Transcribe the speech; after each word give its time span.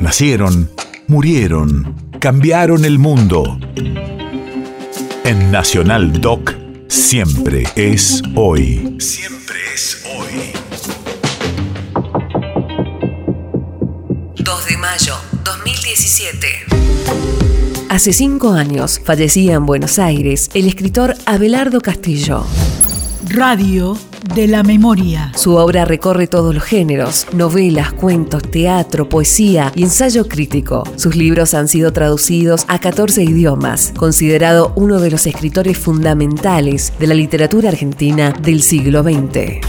Nacieron, 0.00 0.70
murieron, 1.08 1.94
cambiaron 2.20 2.86
el 2.86 2.98
mundo. 2.98 3.58
En 5.24 5.50
Nacional 5.52 6.22
Doc, 6.22 6.54
siempre 6.88 7.64
es 7.76 8.22
hoy. 8.34 8.96
Siempre 8.98 9.58
es 9.74 10.02
hoy. 10.16 10.52
2 14.42 14.66
de 14.68 14.76
mayo 14.78 15.14
2017. 15.44 16.46
Hace 17.90 18.14
cinco 18.14 18.52
años 18.52 19.02
fallecía 19.04 19.56
en 19.56 19.66
Buenos 19.66 19.98
Aires 19.98 20.48
el 20.54 20.66
escritor 20.66 21.14
Abelardo 21.26 21.82
Castillo. 21.82 22.46
Radio 23.28 23.98
de 24.34 24.46
la 24.46 24.62
memoria. 24.62 25.32
Su 25.34 25.56
obra 25.56 25.84
recorre 25.84 26.26
todos 26.26 26.54
los 26.54 26.62
géneros, 26.62 27.26
novelas, 27.32 27.92
cuentos, 27.92 28.42
teatro, 28.42 29.08
poesía 29.08 29.72
y 29.74 29.82
ensayo 29.82 30.28
crítico. 30.28 30.84
Sus 30.96 31.16
libros 31.16 31.54
han 31.54 31.68
sido 31.68 31.92
traducidos 31.92 32.64
a 32.68 32.78
14 32.78 33.22
idiomas, 33.22 33.92
considerado 33.96 34.72
uno 34.76 35.00
de 35.00 35.10
los 35.10 35.26
escritores 35.26 35.78
fundamentales 35.78 36.92
de 36.98 37.06
la 37.06 37.14
literatura 37.14 37.70
argentina 37.70 38.32
del 38.32 38.62
siglo 38.62 39.02
XX. 39.02 39.60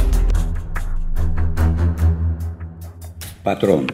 Patrón. 3.43 3.87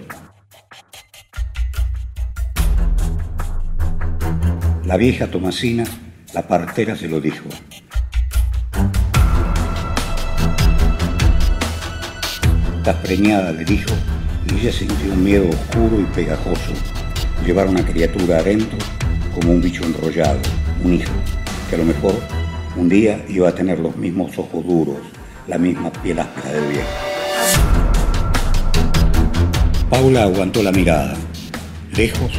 La 4.86 4.98
vieja 4.98 5.28
Tomasina, 5.28 5.84
la 6.34 6.48
partera, 6.48 6.96
se 6.96 7.08
lo 7.08 7.20
dijo. 7.20 7.50
Preñada, 12.94 13.52
le 13.52 13.66
dijo, 13.66 13.92
y 14.50 14.62
ella 14.62 14.72
sintió 14.72 15.12
un 15.12 15.22
miedo 15.22 15.50
oscuro 15.50 16.00
y 16.00 16.06
pegajoso. 16.16 16.72
Llevar 17.46 17.68
una 17.68 17.86
criatura 17.86 18.38
adentro 18.38 18.78
como 19.36 19.52
un 19.52 19.62
bicho 19.62 19.84
enrollado, 19.84 20.40
un 20.84 20.94
hijo, 20.94 21.12
que 21.70 21.76
a 21.76 21.80
lo 21.80 21.84
mejor 21.84 22.16
un 22.78 22.88
día 22.88 23.24
iba 23.28 23.50
a 23.50 23.52
tener 23.56 23.80
los 23.80 23.96
mismos 23.98 24.38
ojos 24.38 24.66
duros, 24.66 24.98
la 25.48 25.58
misma 25.58 25.92
piel 25.92 26.20
áspera 26.20 26.54
del 26.54 26.68
viejo. 26.68 26.88
Paula 29.90 30.24
aguantó 30.24 30.64
la 30.64 30.72
mirada. 30.72 31.16
Lejos 31.94 32.32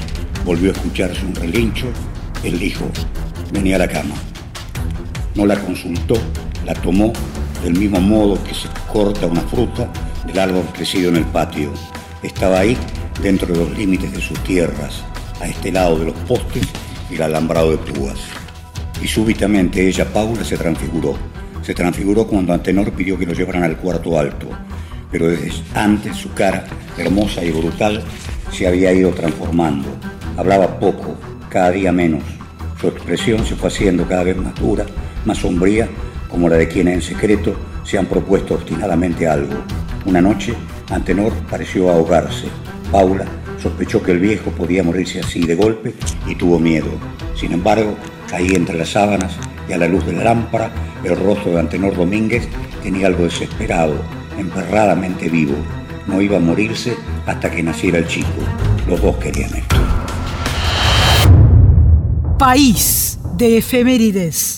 volvió 0.47 0.71
a 0.71 0.73
escucharse 0.73 1.27
un 1.27 1.35
relincho. 1.35 1.89
Él 2.43 2.59
dijo, 2.59 2.91
venía 3.53 3.77
a 3.77 3.81
la 3.81 3.89
cama. 3.89 4.15
No 5.35 5.45
la 5.45 5.57
consultó, 5.61 6.17
la 6.65 6.73
tomó 6.73 7.13
del 7.63 7.75
mismo 7.75 8.01
modo 8.01 8.43
que 8.45 8.55
se 8.55 8.69
corta 8.91 9.27
una 9.27 9.43
fruta 9.43 9.91
del 10.29 10.39
árbol 10.39 10.65
crecido 10.73 11.09
en 11.09 11.17
el 11.17 11.25
patio. 11.25 11.73
Estaba 12.23 12.61
ahí, 12.61 12.77
dentro 13.23 13.49
de 13.49 13.59
los 13.59 13.77
límites 13.77 14.13
de 14.13 14.21
sus 14.21 14.39
tierras, 14.45 15.03
a 15.41 15.49
este 15.49 15.73
lado 15.73 15.99
de 15.99 16.07
los 16.07 16.15
postes 16.15 16.63
y 17.11 17.15
el 17.15 17.23
alambrado 17.23 17.73
de 17.73 17.79
púas. 17.79 18.19
Y 19.03 19.09
súbitamente 19.09 19.87
ella, 19.87 20.05
Paula, 20.05 20.45
se 20.45 20.57
transfiguró. 20.57 21.17
Se 21.63 21.75
transfiguró 21.75 22.27
cuando 22.27 22.53
Antenor 22.53 22.93
pidió 22.93 23.19
que 23.19 23.27
lo 23.27 23.33
llevaran 23.33 23.65
al 23.65 23.77
cuarto 23.77 24.19
alto. 24.19 24.49
Pero 25.11 25.29
desde 25.29 25.53
antes 25.75 26.17
su 26.17 26.33
cara, 26.35 26.65
hermosa 26.99 27.43
y 27.43 27.51
brutal, 27.51 28.03
se 28.53 28.67
había 28.67 28.93
ido 28.93 29.11
transformando. 29.11 29.89
Hablaba 30.37 30.79
poco, 30.79 31.17
cada 31.49 31.71
día 31.71 31.93
menos. 31.93 32.23
Su 32.81 32.89
expresión 32.89 33.45
se 33.47 33.57
fue 33.57 33.69
haciendo 33.69 34.07
cada 34.07 34.25
vez 34.25 34.37
más 34.37 34.55
dura, 34.57 34.85
más 35.25 35.39
sombría, 35.39 35.89
como 36.29 36.49
la 36.49 36.57
de 36.57 36.69
quienes 36.69 36.95
en 36.95 37.03
secreto 37.03 37.57
se 37.85 37.99
han 37.99 38.07
propuesto 38.07 38.55
obstinadamente 38.55 39.27
algo. 39.27 39.55
Una 40.09 40.23
noche, 40.23 40.55
Antenor 40.89 41.35
pareció 41.51 41.91
ahogarse. 41.91 42.47
Paula 42.91 43.27
sospechó 43.63 44.03
que 44.03 44.13
el 44.13 44.21
viejo 44.21 44.51
podía 44.53 44.83
morirse 44.83 45.21
así 45.21 45.43
de 45.43 45.55
golpe 45.55 45.93
y 46.27 46.35
tuvo 46.35 46.59
miedo. 46.59 46.89
Sin 47.37 47.53
embargo, 47.53 47.95
caí 48.27 48.55
entre 48.55 48.79
las 48.79 48.89
sábanas 48.89 49.37
y 49.69 49.75
a 49.75 49.77
la 49.77 49.87
luz 49.87 50.07
de 50.07 50.15
la 50.15 50.25
lámpara, 50.25 50.73
el 51.05 51.15
rostro 51.15 51.53
de 51.53 51.61
Antenor 51.61 51.95
Domínguez 51.95 52.49
tenía 52.83 53.09
algo 53.09 53.25
desesperado, 53.25 53.97
emperradamente 54.39 55.29
vivo. 55.29 55.57
No 56.07 56.23
iba 56.23 56.39
a 56.39 56.41
morirse 56.41 56.97
hasta 57.27 57.51
que 57.51 57.63
naciera 57.63 57.99
el 57.99 58.07
chico. 58.07 58.29
Los 58.89 59.03
dos 59.03 59.15
querían 59.19 59.55
esto. 59.55 59.77
País 62.39 63.19
de 63.37 63.59
efemérides. 63.59 64.58